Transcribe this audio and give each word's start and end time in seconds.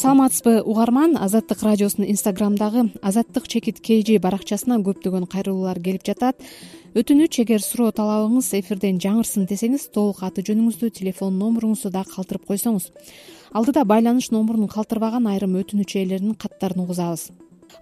саламатсызбы 0.00 0.62
угарман 0.64 1.18
азаттык 1.20 1.60
радиосунун 1.62 2.08
инстаграмдагы 2.08 2.86
азаттык 3.02 3.48
чекит 3.52 3.82
kg 3.84 4.16
баракчасына 4.24 4.78
көптөгөн 4.80 5.26
кайрылуулар 5.28 5.76
келип 5.76 6.06
жатат. 6.08 6.40
Өтүнүч 6.96 7.36
эгер 7.42 7.60
суроо 7.60 7.90
талабыңыз 7.92 8.48
эфирден 8.62 8.96
жаңырсын 8.96 9.44
десеңиз 9.50 9.90
толук 9.92 10.22
аты 10.24 10.40
жөнүңүздү 10.48 10.88
телефон 10.96 11.36
номуруңузду 11.42 11.92
да 11.92 12.06
калтырып 12.08 12.48
койсоңуз. 12.48 12.88
Алдыда 13.52 13.84
байланыш 13.84 14.30
номурун 14.32 14.72
калтырбаган 14.72 15.28
айрым 15.28 15.60
өтүнүч 15.60 15.98
ээлеринин 16.00 16.34
каттарын 16.34 16.80
угузабыз. 16.86 17.28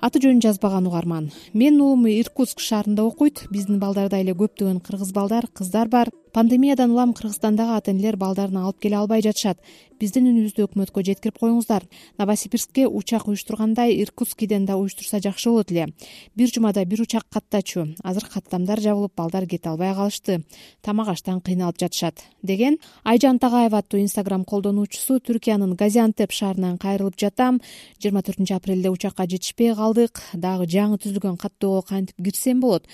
Аты 0.02 0.20
жөнүн 0.22 0.42
жазбаган 0.42 0.86
угарман. 0.86 1.30
Менин 1.54 1.80
уулум 1.80 2.06
иркутск 2.10 2.60
шаарында 2.60 3.06
окуйт. 3.08 3.46
Биздин 3.50 3.78
балдарда 3.80 4.20
эле 4.20 4.34
көптөгөн 4.36 4.82
кыргыз 4.84 5.14
балдар 5.16 5.48
кыздар 5.54 5.88
бар. 5.88 6.10
Пандемиядан 6.32 6.92
улам 6.92 7.14
кыргызстандагы 7.14 7.78
ата 7.78 7.90
энелер 7.90 8.16
балдарын 8.16 8.60
алып 8.60 8.78
келе 8.84 8.98
албай 9.00 9.24
жатышат 9.24 9.58
биздин 9.98 10.28
үнүбүздү 10.30 10.64
өкмөткө 10.68 11.02
жеткирип 11.06 11.38
коюңуздар. 11.40 11.84
Новосибирскке 12.18 12.86
учак 12.86 13.26
уюштургандай 13.28 13.96
иркутскийден 13.98 14.64
да 14.66 14.76
уюштурса 14.78 15.18
жакшы 15.20 15.50
болот 15.50 15.72
эле. 15.72 15.88
Бир 16.36 16.52
жумада 16.54 16.84
бир 16.84 17.02
учак 17.02 17.26
каттачу. 17.28 17.88
Азыр 18.02 18.28
каттамдар 18.30 18.80
жабылып 18.80 19.12
балдар 19.16 19.46
кете 19.46 19.70
албай 19.70 19.94
калышты. 19.94 20.44
Тамак 20.82 21.08
аштан 21.08 21.40
кыйналып 21.40 21.78
жатышат 21.80 22.22
деген 22.42 22.78
айжан 23.04 23.38
тагаева 23.38 23.78
аттуу 23.78 24.00
инстаграм 24.00 24.44
колдонуучусу 24.44 25.18
түркиянын 25.18 25.74
газиантеп 25.74 26.32
шаарынан 26.32 26.78
кайрылып 26.78 27.18
жатам. 27.18 27.60
Жыйырма 27.98 28.22
төртүнчү 28.22 28.54
апрелде 28.54 28.90
учакка 28.90 29.26
жетишпей 29.26 29.74
калдык. 29.74 30.22
Дагы 30.32 30.70
жаңы 30.70 30.98
түзүлгөн 31.02 31.36
каттоого 31.36 31.82
кантип 31.82 32.16
кирсем 32.22 32.60
болот? 32.60 32.86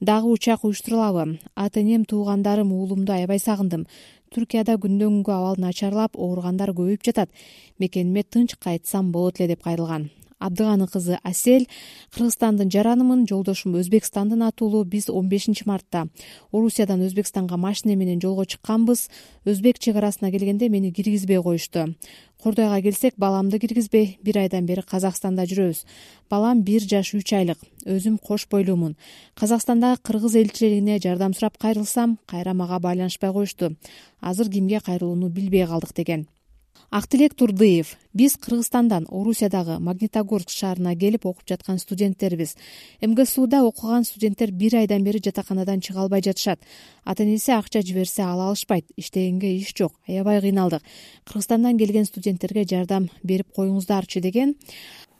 Дагы 0.00 0.30
учак 0.30 0.64
уюштурулабы? 0.64 1.38
Ата 1.54 1.80
энем 1.80 2.04
туугандарым 2.04 2.72
уулумду 2.72 3.12
аябай 3.12 3.38
сагындым 3.38 3.86
түркияда 4.34 4.78
күндөн 4.80 5.20
күнгө 5.22 5.36
абал 5.36 5.60
начарлап 5.60 6.16
ооругандар 6.16 6.72
көбөйүп 6.72 7.04
жатат. 7.10 7.30
Мекениме 7.78 8.24
тынч 8.24 8.56
кайтсам 8.56 9.12
болот 9.12 9.40
эле 9.40 9.54
деп 9.54 9.64
кайрылган 9.68 10.10
абдыганын 10.46 10.88
кызы 10.90 11.18
асель 11.22 11.68
кыргызстандын 12.14 12.70
жаранымын 12.74 13.26
жолдошум 13.30 13.76
өзбекстандын 13.80 14.42
аты 14.48 14.64
уулу 14.64 14.82
биз 14.84 15.08
он 15.08 15.28
бешинчи 15.28 15.64
мартта. 15.66 16.08
Орусиядан 16.50 17.00
өзбекстанга 17.06 17.56
машине 17.56 17.94
менен 17.96 18.20
жолго 18.20 18.44
чыкканбыз. 18.46 19.08
Өзбек 19.44 19.78
чек 19.78 19.96
арасына 19.96 20.30
келгенде 20.30 20.68
мени 20.68 20.90
киргизбей 20.90 21.40
коюшту. 21.42 21.94
Кордойго 22.42 22.82
келсек 22.82 23.14
баламды 23.16 23.58
киргизбей 23.58 24.18
бир 24.22 24.38
айдан 24.38 24.66
бери 24.66 24.82
казакстанда 24.82 25.46
жүрөбүз. 25.46 25.84
Балам 26.28 26.62
бир 26.66 26.82
жаш 26.82 27.14
үч 27.14 27.32
айлык. 27.32 27.58
Өзүм 27.86 28.18
кош 28.18 28.48
бойлуумун. 28.50 28.96
Казакстандагы 29.34 30.02
кыргыз 30.02 30.34
элчилигине 30.34 30.98
жардам 30.98 31.34
сурап 31.34 31.56
кайрылсам 31.58 32.18
кайра 32.26 32.52
мага 32.52 32.80
байланышпай 32.80 33.32
коюшту. 33.32 33.76
Азыр 34.20 34.50
кимге 34.50 34.80
кайрылууну 34.80 35.28
билбей 35.28 35.66
калдык 35.66 35.94
деген 35.94 36.26
актилек 36.92 37.32
турдыев 37.34 37.96
биз 38.12 38.34
кыргызстандан 38.36 39.06
орусиядагы 39.08 39.78
магнитогорск 39.80 40.50
шаарына 40.52 40.92
келип 40.94 41.24
окуп 41.24 41.48
жаткан 41.48 41.78
студенттербиз. 41.78 42.54
Мгсуда 43.00 43.62
окуган 43.64 44.04
студенттер 44.04 44.50
бир 44.52 44.76
айдан 44.76 45.02
бери 45.02 45.18
жатаканадан 45.24 45.80
чыга 45.80 46.02
албай 46.02 46.20
жатышат. 46.20 46.60
Ата 47.04 47.24
энеси 47.24 47.50
акча 47.50 47.80
жиберсе 47.80 48.22
ала 48.22 48.48
алышпайт. 48.48 48.84
Иштегенге 48.96 49.56
иш 49.56 49.72
жок. 49.74 49.94
Аябай 50.06 50.42
кыйналдык. 50.42 50.82
Кыргызстандан 51.24 51.78
келген 51.78 52.04
студенттерге 52.04 52.66
жардам 52.68 53.08
берип 53.22 53.48
коюңуздарчы 53.56 54.20
деген 54.20 54.56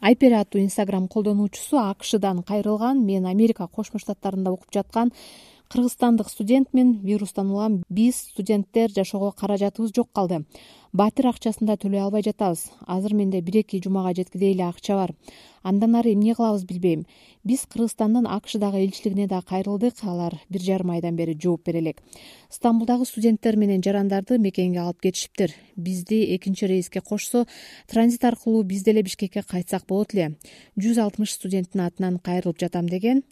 айпери 0.02 0.34
аттуу 0.34 0.60
инстаграм 0.60 1.08
колдонуучусу 1.08 1.78
акшдан 1.78 2.42
кайрылган 2.42 3.00
мен 3.06 3.24
америка 3.24 3.66
кошмо 3.66 3.98
штаттарында 3.98 4.52
окуп 4.52 4.68
жаткан 4.74 5.12
кыргызстандык 5.72 6.28
студентмин 6.28 7.00
вирустан 7.00 7.50
улам. 7.50 7.82
Биз 7.88 8.16
студенттер 8.16 8.90
жашоого 8.90 9.30
каражатыбыз 9.30 9.92
жок 9.96 10.12
калды 10.12 10.44
батир 10.92 11.30
акчасын 11.30 11.66
да 11.66 11.76
төлөй 11.80 12.02
албай 12.04 12.22
жатабыз. 12.22 12.66
Азыр 12.86 13.14
менде 13.14 13.40
бир 13.40 13.62
эки 13.62 13.80
жумага 13.82 14.12
жеткидей 14.14 14.52
эле 14.52 14.64
акча 14.68 14.94
бар. 14.94 15.14
Андан 15.62 15.96
ары 15.96 16.12
эмне 16.12 16.34
кылабыз 16.34 16.64
билбейм. 16.64 17.06
Биз 17.44 17.64
кыргызстандын 17.66 18.26
акшдагы 18.26 18.82
элчилигине 18.84 19.26
да 19.28 19.40
кайрылдык. 19.42 20.02
Алар 20.02 20.34
бир 20.48 20.60
жарым 20.60 20.90
айдан 20.90 21.16
бери 21.16 21.38
жооп 21.38 21.64
бере 21.66 21.78
элек 21.78 22.02
стамбулдагы 22.52 23.06
студенттер 23.08 23.56
менен 23.56 23.82
жарандарды 23.82 24.36
мекенге 24.38 24.82
алып 24.82 25.00
кетишиптир 25.06 25.54
бизди 25.76 26.20
экинчи 26.36 26.66
рейске 26.68 27.00
кошсо 27.00 27.46
транзит 27.88 28.24
аркылуу 28.24 28.62
биз 28.62 28.84
деле 28.84 29.02
бишкекке 29.02 29.42
кайтсак 29.42 29.86
болот 29.88 30.12
эле. 30.14 30.36
Жүз 30.76 31.00
алтымыш 31.00 31.32
студенттин 31.32 31.80
атынан 31.86 32.18
кайрылып 32.18 32.60
жатам 32.60 32.88
деген. 32.88 33.22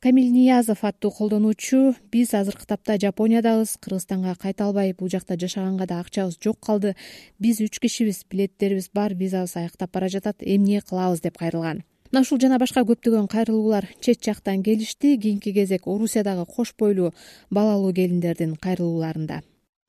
Камил 0.00 0.30
ниязов 0.32 0.84
аттуу 0.84 1.10
колдонуучу. 1.10 1.94
Биз 2.12 2.34
азыркы 2.34 2.66
тапта 2.66 2.96
жапониядабыз. 3.00 3.76
Кыргызстанга 3.80 4.34
кайта 4.34 4.64
албай 4.64 4.92
бул 4.92 5.08
жакта 5.08 5.38
жашаганга 5.38 5.86
да 5.86 6.00
акчабыз 6.00 6.38
жок 6.42 6.58
калды 6.60 6.93
биз 7.38 7.60
үч 7.60 7.78
кишибиз 7.78 8.24
билеттерибиз 8.30 8.90
бар 8.94 9.14
визабыз 9.14 9.56
аяктап 9.56 9.92
бара 9.92 10.08
жатат 10.08 10.36
эмне 10.40 10.80
кылабыз? 10.80 11.20
деп 11.20 11.38
кайрылган. 11.38 11.82
Мына 12.14 12.22
ушул 12.22 12.38
жана 12.38 12.60
башка 12.62 12.84
көптөгөн 12.86 13.24
кайрылуулар 13.26 13.88
чет 13.98 14.20
жактан 14.22 14.60
келишти. 14.62 15.16
Кийинки 15.18 15.50
кезек 15.52 15.88
орусиядагы 15.90 16.44
кош 16.46 16.70
бойлуу 16.78 17.08
балалуу 17.50 17.90
келиндердин 17.92 18.52
кайрылууларында. 18.54 19.40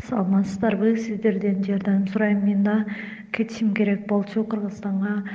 Саламатсыздарбы 0.07 0.95
сиздерден 0.97 1.63
жардам 1.63 2.07
сурайм. 2.07 2.41
Мен 2.45 2.63
да 2.63 2.85
кетишим 3.31 3.75
керек 3.75 4.07
болчу. 4.07 4.43
Кыргызстанга 4.43 5.29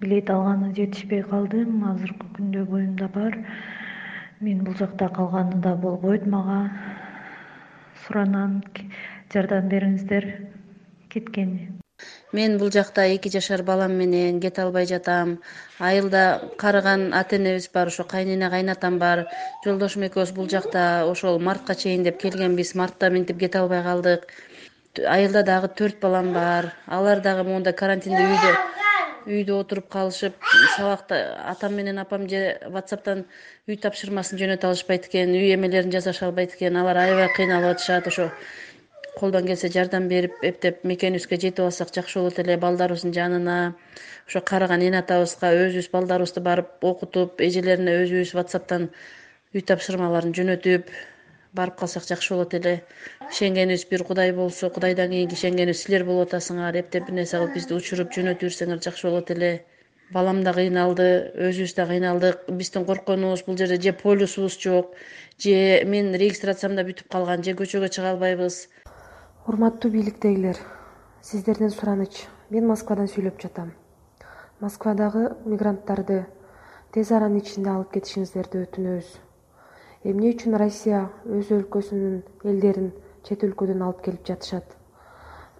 билет 0.00 0.28
алганы 0.28 0.74
жетишпей 0.74 1.22
калды 1.22 1.62
азыркы 1.92 2.26
күндө 2.34 2.64
боюмда 2.64 3.06
бар. 3.06 3.38
Мен 4.40 4.64
бул 4.64 4.74
жакта 4.74 5.08
калганы 5.08 5.62
да 5.62 5.76
болбойт. 5.76 6.26
Мага 6.26 6.72
суранам 8.02 8.64
жардам 9.32 9.68
бериңиздер 9.68 10.55
кеткени 11.16 11.72
мен 12.36 12.58
бул 12.60 12.70
жакта 12.74 13.06
эки 13.14 13.30
жашар 13.32 13.62
балам 13.62 13.92
менен 14.00 14.40
кете 14.40 14.62
албай 14.62 14.86
жатам. 14.86 15.38
Айылда 15.78 16.22
карыган 16.62 17.14
ата 17.14 17.36
энебиз 17.36 17.70
бар 17.72 17.88
ошо 17.92 18.04
кайнене 18.04 18.50
кайнатам 18.50 18.98
бар. 18.98 19.26
Жолдошум 19.64 20.04
экөөбүз 20.08 20.34
бул 20.36 20.48
жакта 20.48 20.82
ошол 21.12 21.38
мартка 21.38 21.74
чейин 21.74 22.04
деп 22.04 22.20
келгенбиз 22.20 22.74
мартта 22.74 23.10
минтип 23.10 23.38
кете 23.40 23.58
албай 23.62 23.82
калдык. 23.82 24.28
Айылда 25.16 25.42
дагы 25.42 25.68
төрт 25.68 26.00
балам 26.00 26.32
бар. 26.34 26.74
Алар 26.86 27.20
дагы 27.20 27.48
моундай 27.48 27.72
карантинде 27.72 28.28
үйдө 28.28 28.52
үйдө 29.26 29.56
отуруп 29.60 29.88
калышып 29.90 30.36
сабакты 30.76 31.16
атам 31.50 31.74
менен 31.74 31.98
апам 31.98 32.28
же 32.28 32.60
ватсаптан 32.70 33.24
үй 33.66 33.80
тапшырмасын 33.82 34.38
жөнөтө 34.38 34.68
алышпайт 34.68 35.08
экен 35.08 35.34
үй 35.34 35.54
эмелерин 35.54 35.90
жасаша 35.90 36.28
албайт 36.28 36.54
экен. 36.54 36.76
Алар 36.76 36.96
аябай 37.06 37.32
кыйналып 37.34 37.74
атышат 37.74 38.06
ошо 38.06 38.30
колдон 39.16 39.46
келсе 39.48 39.70
жардам 39.72 40.08
берип 40.08 40.34
эптеп 40.44 40.84
мекенибизге 40.84 41.38
жетип 41.40 41.64
алсак 41.64 41.92
жакшы 41.94 42.18
болот 42.18 42.38
эле. 42.38 42.56
Балдарыбыздын 42.60 43.14
жанына 43.16 43.74
ошо 44.28 44.40
карыган 44.40 44.82
эне 44.84 44.98
атабызга 45.00 45.52
өзүбүз 45.56 45.88
балдарыбызды 45.92 46.42
барып 46.44 46.84
окутуп 46.84 47.40
эжелерине 47.40 47.94
өзүбүз 48.02 48.34
ватсаптан 48.36 48.90
үй 49.54 49.64
тапшырмаларын 49.70 50.36
жөнөтүп 50.36 50.90
барып 51.56 51.78
калсак 51.80 52.04
жакшы 52.04 52.34
болот 52.34 52.54
эле. 52.58 52.82
Ишенгенибиз 53.30 53.86
бир 53.90 54.04
кудай 54.04 54.32
болсо 54.36 54.68
кудайдан 54.70 55.10
кийинки 55.10 55.34
ишенгенибиз 55.34 55.86
силер 55.86 56.04
болуп 56.04 56.28
атасыңар 56.28 56.76
эптеп 56.82 57.08
бир 57.08 57.16
нерсе 57.22 57.40
кылып 57.40 57.56
бизди 57.56 57.74
учуруп 57.74 58.12
жөнөтүп 58.12 58.50
берсеңер 58.50 58.84
жакшы 58.84 59.08
болот 59.08 59.32
эле. 59.32 59.52
Балам 60.12 60.44
да 60.44 60.52
кыйналды 60.54 61.32
өзүбүз 61.48 61.72
да 61.74 61.86
кыйналдык. 61.88 62.44
Биздин 62.52 62.84
коркконубуз 62.84 63.42
бул 63.46 63.56
жерде 63.56 63.80
же 63.80 63.92
полюсубуз 63.92 64.58
жок 64.60 64.92
же 65.38 65.82
менин 65.84 66.14
регистрациям 66.14 66.76
да 66.76 66.84
бүтүп 66.84 67.08
калган 67.10 67.42
же 67.42 67.56
көчөгө 67.58 67.88
чыга 67.88 68.12
албайбыз 68.12 68.66
урматтуу 69.48 69.92
бийликтегилер 69.92 70.58
сиздерден 71.22 71.70
сураныч. 71.70 72.26
Мен 72.50 72.64
москвадан 72.66 73.06
сүйлөп 73.06 73.38
жатам. 73.38 73.68
Москвадагы 74.58 75.36
мигранттарды 75.46 76.24
тез 76.90 77.12
аранын 77.14 77.38
ичинде 77.38 77.70
алып 77.70 77.92
кетишиңиздерди 77.94 78.64
өтүнөбүз. 78.64 79.12
Эмне 80.02 80.32
үчүн 80.34 80.58
россия 80.58 81.04
өз 81.38 81.54
өлкөсүнүн 81.54 82.18
элдерин 82.42 82.90
чет 83.22 83.46
өлкөдөн 83.46 83.86
алып 83.86 84.02
келип 84.08 84.26
жатышат? 84.26 84.66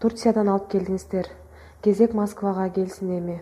Турциядан 0.02 0.50
алып 0.50 0.66
келдиңиздер. 0.74 1.30
Кезек 1.86 2.18
москвага 2.18 2.66
келсин 2.74 3.14
эми. 3.20 3.40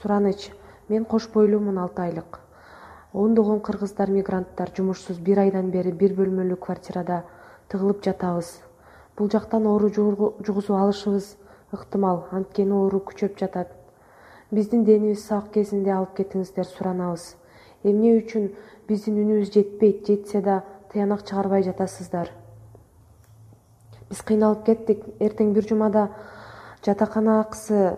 Сураныч 0.00 0.48
мен 0.88 1.04
кош 1.04 1.28
бойлуумун 1.36 1.84
алты 1.84 2.08
айлык. 2.08 2.40
Ондогон 3.12 3.60
кыргыздар 3.60 4.08
мигранттар 4.08 4.72
жумушсуз 4.74 5.20
бир 5.20 5.44
айдан 5.44 5.70
бери 5.70 5.92
бир 5.92 6.16
бөлмөлүү 6.16 6.56
квартирада 6.56 7.24
тыгылып 7.68 8.00
жатабыз 8.04 8.56
бул 9.16 9.30
жактан 9.30 9.66
оору 9.66 9.88
жугузуп 9.92 10.76
алышыбыз 10.76 11.36
ыктымал. 11.72 12.26
Анткени 12.30 12.72
оору 12.72 13.00
күчөп 13.00 13.38
жатат. 13.38 13.68
Биздин 14.50 14.84
денибиз 14.84 15.24
сак 15.26 15.50
кезинде 15.52 15.92
алып 15.92 16.16
кетиңиздер 16.16 16.64
суранабыз. 16.68 17.34
Эмне 17.84 18.16
үчүн 18.20 18.50
биздин 18.88 19.18
үнүбүз 19.22 19.52
жетпейт 19.54 20.06
жетсе 20.06 20.42
да 20.44 20.62
тыянак 20.92 21.24
чыгарбай 21.28 21.64
жатасыздар. 21.64 22.30
Биз 24.08 24.22
кыйналып 24.22 24.64
кеттик. 24.66 25.04
Эртең 25.20 25.52
бир 25.52 25.68
жумада 25.68 26.08
жатакана 26.84 27.40
акысы 27.40 27.96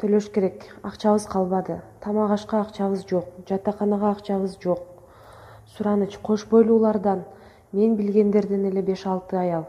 төлөш 0.00 0.30
керек. 0.32 0.64
Акчабыз 0.82 1.26
калбады. 1.28 1.80
Тамак 2.00 2.32
ашка 2.36 2.60
акчабыз 2.60 3.04
жок. 3.08 3.28
Жатаканага 3.48 4.12
акчабыз 4.12 4.56
жок. 4.62 4.86
Сураныч 5.76 6.18
кош 6.18 6.46
бойлуулардан 6.48 7.24
мен 7.72 7.96
билгендерден 7.96 8.64
эле 8.66 8.82
беш 8.82 9.06
алты 9.06 9.36
аял 9.36 9.68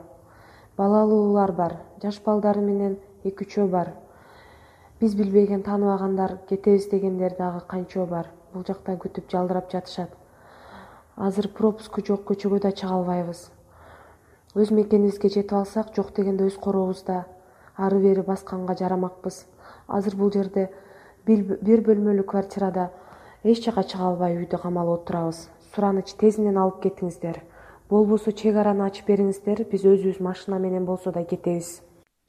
балалуулар 0.82 1.52
бар 1.54 1.74
жаш 2.02 2.18
балдары 2.26 2.62
менен 2.66 2.96
эки 3.24 3.46
үчөө 3.46 3.68
бар. 3.70 3.92
Биз 5.00 5.14
билбеген 5.18 5.62
тааныбагандар 5.62 6.40
кетебиз 6.50 6.88
дегендер 6.90 7.36
дагы 7.38 7.62
канчоо 7.68 8.08
бар. 8.10 8.32
Бул 8.54 8.66
жакта 8.66 8.96
күтүп 8.98 9.30
жалдырап 9.30 9.70
жатышат. 9.72 10.16
Азыр 11.16 11.48
пропуску 11.54 12.02
жок 12.08 12.26
көчөгө 12.32 12.62
да 12.66 12.72
чыга 12.72 12.98
албайбыз. 12.98 13.44
Өз 14.56 14.72
мекенибизге 14.74 15.30
жетип 15.30 15.54
алсак 15.54 15.94
жок 15.96 16.10
дегенде 16.18 16.50
өз 16.50 16.58
корообузда 16.58 17.26
ары 17.78 18.02
бери 18.02 18.26
басканга 18.26 18.76
жарамакпыз. 18.80 19.46
Азыр 19.88 20.18
бул 20.18 20.34
жерде 20.34 20.70
бир 21.28 21.86
бөлмөлүү 21.86 22.26
квартирада 22.26 22.90
эч 23.44 23.64
жака 23.68 23.86
чыга 23.86 24.10
албай 24.10 24.42
үйдө 24.42 24.58
камалып 24.66 25.04
отурабыз. 25.04 25.48
Сураныч 25.76 26.18
тезинен 26.18 26.58
алып 26.58 26.82
кетиңиздер 26.88 27.44
болбосо 27.92 28.32
чек 28.32 28.56
араны 28.56 28.86
ачып 28.88 29.10
бериңиздер. 29.12 29.66
Биз 29.72 29.84
өзүбүз 29.84 30.20
машина 30.24 30.60
менен 30.66 30.86
болсо 30.88 31.12
да 31.12 31.24
кетебиз. 31.28 31.82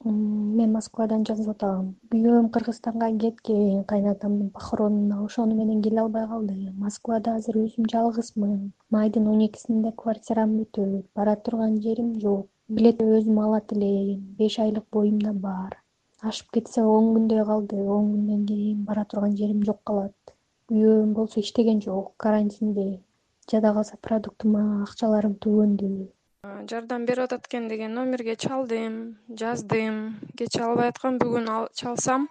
Мен 0.04 0.72
москвадан 0.74 1.22
жазып 1.28 1.52
атам. 1.52 1.84
Күйөөм 2.10 2.48
кыргызстанга 2.54 3.10
кеткен 3.24 3.84
кайнатамдын 3.92 4.48
похоронуна 4.56 5.20
ошону 5.24 5.54
менен 5.54 5.82
келе 5.84 6.00
албай 6.02 6.26
калды. 6.26 6.56
Москвада 6.86 7.36
азыр 7.38 7.60
өзүм 7.60 7.86
жалгызмын. 7.92 8.72
Майдын 8.90 9.28
он 9.34 9.44
экисинде 9.46 9.92
квартирам 10.02 10.56
бүтөт 10.58 11.06
бара 11.14 11.36
турган 11.36 11.78
жерим 11.86 12.10
жок. 12.24 12.48
Билетти 12.68 13.06
өзүм 13.20 13.38
алат 13.44 13.72
элем 13.76 14.26
беш 14.40 14.58
айлык 14.58 14.90
боюмда 14.90 15.32
бар. 15.46 15.78
Ашып 16.22 16.50
кетсе 16.58 16.82
он 16.82 17.14
күндөй 17.14 17.46
калды 17.46 17.86
он 17.98 18.10
күндөн 18.16 18.44
кийин 18.50 18.84
бара 18.90 19.06
турган 19.06 19.36
жерим 19.36 19.62
жок 19.62 19.80
калат. 19.84 20.34
Күйөөм 20.68 21.14
болсо 21.14 21.40
иштеген 21.40 21.80
жок 21.86 22.14
карантинде 22.16 23.00
жада 23.50 23.74
калса 23.76 23.96
продуктума 24.08 24.64
акчаларым 24.86 25.38
түгөндү 25.46 25.92
жардам 26.70 27.04
берип 27.06 27.24
атат 27.24 27.44
экен 27.46 27.68
деген 27.70 27.92
номерге 27.94 28.34
чалдым 28.44 28.94
жаздым. 29.40 29.98
Кечээ 30.38 30.64
албай 30.66 30.88
аткам 30.92 31.18
бүгүн 31.22 31.46
чалсам 31.80 32.24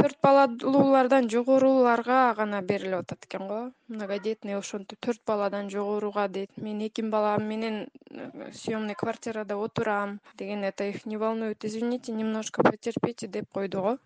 төрт 0.00 0.16
балалуулардан 0.24 1.28
жогоруларга 1.34 2.20
гана 2.38 2.62
берилип 2.70 3.02
атат 3.04 3.26
экен 3.28 3.46
го. 3.48 3.58
Многодетный 3.88 4.56
ошентип 4.56 5.00
төрт 5.06 5.20
баладан 5.26 5.68
жогоруга 5.70 6.26
дейт. 6.28 6.56
Мен 6.56 6.80
эки 6.86 7.02
балам 7.02 7.44
менен 7.48 7.88
э, 8.10 8.50
съемный 8.52 8.94
квартирада 8.94 9.56
отурам 9.56 10.20
деген 10.38 10.64
это 10.64 10.84
их 10.84 11.04
не 11.04 11.16
волнует 11.16 11.64
извините 11.64 12.12
немножко 12.12 12.62
потерпите 12.62 13.26
деп 13.26 13.52
койду 13.52 13.82
го. 13.82 13.98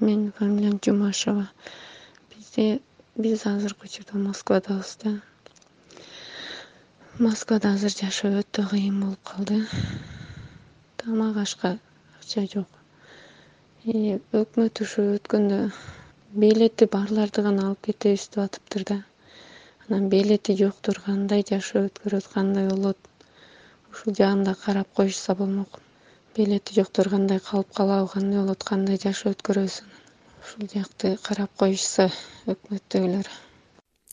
Менин 0.00 0.32
фамилиям 0.32 0.80
жумашева 0.84 1.48
бизде 2.34 2.80
биз 3.16 3.46
азыркы 3.46 3.86
учурда 3.86 4.18
москвадабыз 4.18 4.96
да 5.04 5.20
москвада 7.18 7.70
азыр 7.72 7.94
жашоо 7.96 8.42
өтө 8.42 8.62
кыйын 8.70 8.96
болуп 9.00 9.22
калды. 9.24 9.56
Тамак 11.00 11.38
ашка 11.40 11.70
акча 12.18 12.42
жок. 12.44 12.68
Өкмөт 14.40 14.82
ушу 14.84 15.04
өткөндө 15.14 15.60
билети 16.42 16.88
барларды 16.92 17.44
гана 17.46 17.68
алып 17.68 17.88
кетебиз 17.88 18.26
деп 18.34 18.42
атыптыр 18.44 18.84
да. 18.90 18.98
Анан 19.86 20.10
билети 20.12 20.58
жоктор 20.60 21.00
кандай 21.06 21.46
жашоо 21.48 21.86
өткөрөт 21.88 22.28
кандай 22.34 22.68
болот 22.68 23.00
ушул 23.90 24.12
жагын 24.20 24.44
да 24.44 24.54
карап 24.66 24.92
коюшса 24.92 25.34
болмок. 25.40 25.80
Билети 26.36 26.76
жоктор 26.76 27.08
кандай 27.08 27.40
калып 27.40 27.72
калабы 27.72 28.12
кандай 28.12 28.42
болот 28.42 28.62
кандай 28.64 29.00
жашоо 29.00 29.32
өткөрөбүз 29.32 29.80
анан. 29.86 30.06
Ушул 30.44 30.68
жакты 30.74 31.16
карап 31.22 31.56
коюшса 31.56 32.10
өкмөттөгүлөр 32.44 33.45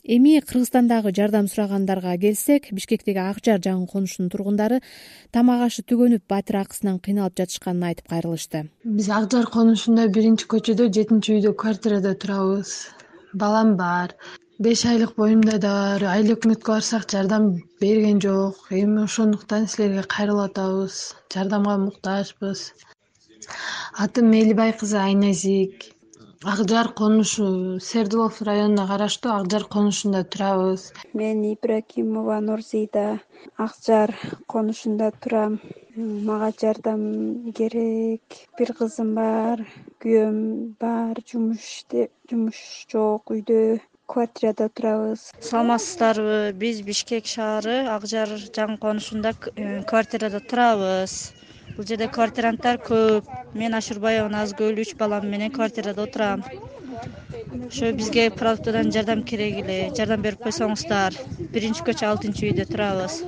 эми 0.04 0.40
кыргызстандагы 0.40 1.12
жардам 1.16 1.48
сурагандарга 1.48 2.16
келсек 2.20 2.68
бишкектеги 2.76 3.18
ак 3.18 3.38
жар 3.44 3.60
жаңы 3.64 3.86
конушунун 3.88 4.28
тургундары 4.30 4.80
тамак 5.32 5.64
ашы 5.66 5.82
түгөнүп 5.82 6.26
батир 6.28 6.60
акысынан 6.60 6.98
кыйналып 7.00 7.38
жатышканын 7.40 7.88
айтып 7.88 8.08
кайрылышты. 8.12 8.68
Биз 8.84 9.08
ак 9.08 9.30
жар 9.32 9.48
конушунда 9.48 10.06
биринчи 10.08 10.44
көчөдө 10.44 10.90
жетинчи 10.92 11.38
үйдө 11.38 11.54
квартирада 11.56 12.14
турабыз. 12.14 12.74
Балам 13.32 13.76
бар. 13.80 14.12
Беш 14.58 14.84
айлык 14.84 15.16
боюмда 15.16 15.58
да 15.58 15.72
бар 15.72 16.04
айыл 16.12 16.36
өкмөткө 16.36 16.76
барсак 16.76 17.08
жардам 17.10 17.54
берген 17.80 18.20
жок. 18.20 18.60
Эми 18.70 19.02
ошондуктан 19.08 19.66
силерге 19.66 20.04
кайрылып 20.04 20.50
атабыз 20.52 21.14
жардамга 21.32 21.78
муктажбыз. 21.88 22.74
Атым 23.96 24.30
мелибай 24.30 24.72
кызы 24.72 24.98
айназик 24.98 25.93
ак 26.44 26.60
жар 26.68 26.88
конушу 26.92 27.80
свердлов 27.80 28.42
районуна 28.42 28.84
караштуу 28.86 29.32
ак 29.32 29.46
жар 29.52 29.64
конушунда 29.74 30.24
турабыз. 30.24 30.92
Мен 31.14 31.38
ибракимова 31.52 32.38
нурзида 32.40 33.20
ак 33.56 33.72
жар 33.86 34.10
конушунда 34.46 35.10
турам. 35.22 35.60
Мага 35.96 36.52
жардам 36.60 37.52
керек. 37.56 38.22
Бир 38.58 38.70
кызым 38.78 39.14
бар 39.14 39.64
күйөөм 40.04 40.38
бар 40.80 41.14
жумуш 41.24 41.86
жумуш 42.28 42.60
жок 42.92 43.32
үйдө 43.32 43.80
квартирада 44.06 44.68
турабыз. 44.68 45.30
Саламатсыздарбы? 45.40 46.52
Биз 46.60 46.82
бишкек 46.84 47.24
шаары 47.24 47.86
ак 47.88 48.04
жар 48.04 48.28
жаңы 48.28 48.76
конушунда 48.84 49.32
э, 49.56 49.80
квартирада 49.88 50.44
турабыз 50.44 51.32
бул 51.76 51.86
жерде 51.88 52.08
квартиранттар 52.08 52.78
көп. 52.90 53.28
Мен 53.54 53.74
ашурбаева 53.74 54.28
назгүл 54.30 54.80
үч 54.82 54.94
балам 55.00 55.26
менен 55.30 55.52
квартирада 55.54 56.06
отурам. 56.06 56.44
Ошо 57.68 57.92
бизге 57.92 58.30
продуктыдан 58.30 58.92
жардам 58.92 59.22
керек 59.30 59.58
эле. 59.62 59.78
Жардам 59.96 60.22
берип 60.22 60.42
койсоңуздар. 60.46 61.16
Биринчи 61.54 61.82
көчө 61.86 62.06
алтынчы 62.10 62.50
үйдө 62.50 62.66
турабыз. 62.70 63.22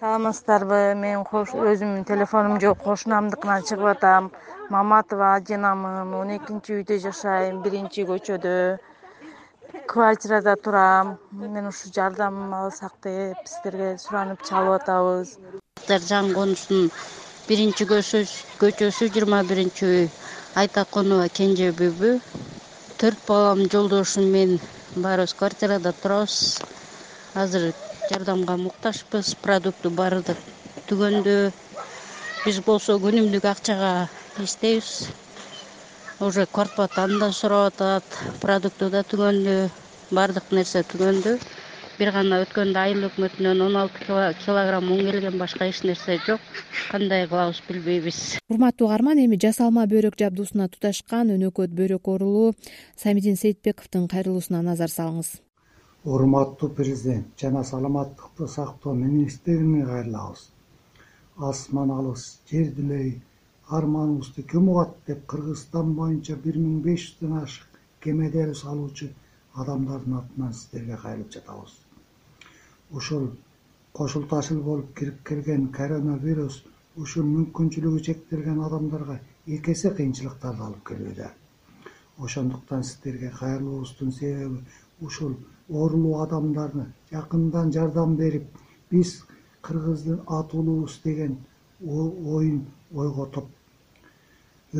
Саламатсыздарбы? 0.00 0.94
Мен 0.96 1.24
өзүмдүн 1.24 2.06
телефонум 2.08 2.60
жок. 2.62 2.78
Кошунамдыкынан 2.86 3.66
чыгып 3.68 3.90
атам. 3.94 4.30
Маматова 4.70 5.34
адинамын. 5.40 6.14
Он 6.20 6.30
экинчи 6.36 6.78
үйдө 6.80 6.98
жашайм 7.06 7.62
биринчи 7.62 8.06
көчөдө. 8.08 8.78
Квартирада 9.86 10.56
турам. 10.56 11.18
Мен 11.32 11.66
ушу 11.66 11.92
жардам 11.94 12.54
алсак 12.54 12.94
деп 13.04 13.44
сиздерге 13.46 13.96
суранып 13.98 14.46
чалып 14.48 14.80
атабыз. 14.80 15.36
Жаңы 15.90 16.34
конуштун 16.34 16.90
биринчи 17.50 17.82
көчөсү 17.90 19.06
жыйырма 19.10 19.40
биринчи 19.42 19.86
үй 19.86 20.02
айтакунова 20.60 21.24
кенже 21.34 21.72
бүбү 21.80 22.10
төрт 23.02 23.24
балам 23.26 23.64
жолдошум 23.72 24.28
мен 24.30 24.52
баарыбыз 24.94 25.34
квартирада 25.34 25.90
турабыз. 25.92 26.36
Азыр 27.34 27.72
жардамга 28.10 28.54
муктажбыз 28.60 29.32
продукты 29.42 29.90
баары 29.90 30.22
түгөндү 30.86 31.34
биз 32.44 32.62
болсо 32.68 33.00
күнүмдүк 33.02 33.50
акчага 33.50 33.90
иштейбиз. 34.38 35.10
Уже 36.20 36.46
квартплатаны 36.46 37.18
да 37.18 37.32
сурап 37.32 37.74
атат 37.74 38.20
продукты 38.46 38.92
да 38.94 39.02
түгөндү 39.02 39.56
баардык 40.14 40.54
нерсе 40.54 40.84
түгөндү 40.86 41.40
бир 42.00 42.14
гана 42.16 42.38
өткөндө 42.40 42.80
айыл 42.80 43.02
өкмөтүнөн 43.10 43.58
он 43.60 43.74
алты 43.76 44.06
килограммун 44.40 45.02
келген 45.04 45.34
башка 45.36 45.66
эч 45.68 45.82
нерсе 45.84 46.16
жок. 46.24 46.40
Кандай 46.88 47.26
кылабыз 47.28 47.60
билбейбиз. 47.68 48.20
Урматтуу 48.48 48.86
угарман 48.88 49.20
эми 49.20 49.36
жасалма 49.44 49.84
бөйрөк 49.90 50.16
жабдуусуна 50.22 50.70
туташкан 50.72 51.34
өнөкөт 51.34 51.74
бөйрөк 51.76 52.08
оорулуу 52.08 52.54
самидин 52.96 53.36
сейитбековдун 53.36 54.06
кайрылуусуна 54.08 54.62
назар 54.64 54.88
салыңыз. 54.88 55.34
Урматтуу 56.04 56.70
президент 56.78 57.36
жана 57.36 57.64
саламаттыкты 57.64 58.48
сактоо 58.48 58.94
министрине 58.94 59.84
кайрылабыз. 59.84 60.46
Асман 61.36 61.92
алыс 61.98 62.40
жер 62.48 62.72
дүлей 62.78 63.20
арманыбызды 63.68 64.42
ким 64.54 64.72
угат 64.72 64.96
деп 65.06 65.26
кыргызстан 65.26 65.92
боюнча 66.00 66.40
бир 66.46 66.56
миң 66.56 66.80
беш 66.80 67.10
жүздөн 67.10 67.42
ашык 67.42 67.78
кемеде 68.00 68.48
салуучу 68.64 69.12
адамдардын 69.54 70.18
атынан 70.22 70.52
сиздерге 70.56 70.96
кайрылып 71.04 71.32
жатабыз 71.36 71.78
ушул 72.98 73.30
кошулташыл 73.92 74.62
болуп 74.62 74.94
кирип 74.98 75.22
келген 75.28 75.68
коронавирус 75.78 76.62
ушул 76.96 77.26
мүмкүнчүлүгү 77.34 78.00
чектелген 78.08 78.62
адамдарга 78.66 79.20
эки 79.46 79.76
эсе 79.76 79.92
кыйынчылыктарды 79.98 80.66
алып 80.68 80.82
келүүдө 80.90 81.28
ошондуктан 82.28 82.82
сиздерге 82.88 83.30
кайрылуубуздун 83.38 84.12
себеби 84.12 84.64
ушул 85.08 85.36
оорулуу 85.68 86.16
адамдарды 86.24 86.86
жакындан 87.12 87.72
жардам 87.76 88.16
берип 88.16 88.58
биз 88.90 89.14
кыргыздын 89.68 90.20
атуулуубуз 90.40 91.00
деген 91.04 91.38
оюн 91.86 92.60
ойготуп 92.92 93.46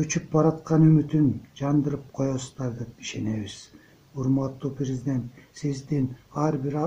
өчүп 0.03 0.27
бараткан 0.33 0.83
үмүтүн 0.87 1.31
жандырып 1.59 2.03
коесуздар 2.15 2.71
деп 2.79 2.99
ишенебиз. 3.05 3.55
Урматтуу 4.15 4.71
президент 4.75 5.41
сиздин 5.53 6.05
ар 6.33 6.57
бир 6.57 6.77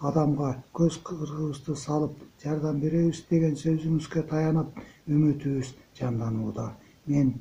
адамга 0.00 0.50
көз 0.78 1.00
кыргыбызды 1.02 1.74
салып 1.76 2.18
жардам 2.42 2.80
беребиз 2.80 3.24
деген 3.30 3.56
сөзүңүзгө 3.62 4.22
таянып 4.30 4.78
үмүтүбүз 5.08 5.72
жанданууда. 5.98 6.66
Мен 7.06 7.34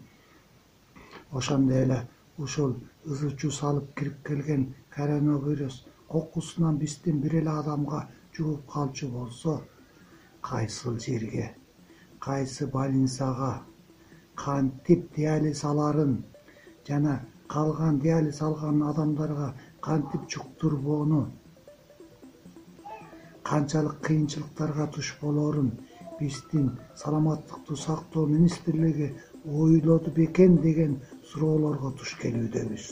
ошондой 1.31 1.83
эле 1.83 1.99
ушул 2.37 2.75
ызы 3.05 3.35
чуу 3.37 3.51
салып 3.51 3.93
кирип 3.97 4.25
келген 4.27 4.73
коронавирус 4.89 5.85
кокусунан 6.07 6.77
биздин 6.77 7.21
бир 7.21 7.35
эле 7.41 7.49
адамга 7.49 8.07
жугуп 8.33 8.65
калчу 8.73 9.07
болсо 9.09 9.61
кайсыл 10.41 10.99
жерге 10.99 11.53
кайсы 12.19 12.67
больницага 12.67 13.53
кантип 14.35 15.15
диализ 15.15 15.63
аларын 15.63 16.23
жана 16.87 17.19
калган 17.47 17.99
диализ 17.99 18.41
алган 18.41 18.81
адамдарга 18.83 19.53
кантип 19.81 20.29
жуктурбоону 20.29 21.27
канчалык 23.49 23.97
кыйынчылыктарга 24.07 24.87
туш 24.95 25.15
болоорун 25.21 25.71
биздин 26.19 26.71
саламаттыкты 27.01 27.75
сактоо 27.75 28.25
министрлиги 28.25 29.13
ойлоду 29.45 30.11
бекен 30.11 30.57
деген 30.67 30.99
суроолорго 31.31 31.91
туш 31.99 32.15
келүүдөбүз 32.21 32.87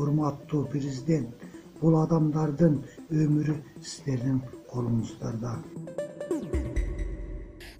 урматтуу 0.00 0.64
президент 0.72 1.48
бул 1.80 1.96
адамдардын 2.04 2.78
өмүрү 3.24 3.56
сиздердин 3.80 4.40
колуңуздарда 4.72 5.56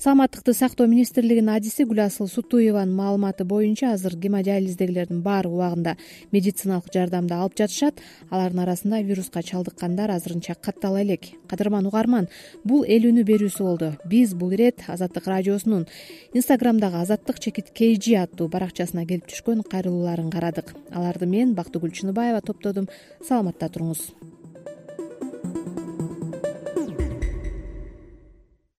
саламаттыкты 0.01 0.55
сактоо 0.57 0.87
министрлигинин 0.89 1.51
адиси 1.53 1.85
гүласыл 1.85 2.25
сутуеванын 2.33 2.95
маалыматы 2.97 3.45
боюнча 3.45 3.91
азыр 3.93 4.15
гемодиализдегилердин 4.17 5.21
баары 5.21 5.51
убагында 5.53 5.93
медициналык 6.33 6.89
жардамды 6.95 7.37
алып 7.37 7.59
жатышат. 7.61 8.01
Алардын 8.31 8.63
арасында 8.65 9.03
вируска 9.05 9.43
чалдыккандар 9.45 10.15
азырынча 10.17 10.57
каттала 10.57 11.03
элек. 11.03 11.29
Кадырман 11.53 11.85
угарман 11.93 12.31
бул 12.65 12.87
эл 12.89 13.11
үнү 13.13 13.27
берүүсү 13.29 13.61
болду. 13.61 13.93
Биз 14.09 14.33
бул 14.33 14.57
ирет 14.57 14.89
азаттык 14.89 15.29
радиосунун 15.29 15.85
инстаграмдагы 16.33 17.05
азаттык 17.05 17.39
чекит 17.39 17.69
kg 17.77 18.25
аттуу 18.25 18.49
баракчасына 18.49 19.05
келип 19.05 19.29
түшкөн 19.29 19.67
кайрылууларын 19.69 20.33
карадык. 20.33 20.73
Аларды 20.97 21.29
мен 21.29 21.53
бактыгүл 21.53 21.93
чыныбаева 21.93 22.41
топтодум. 22.41 22.89
Саламатта 23.21 23.69
туруңуз 23.69 24.15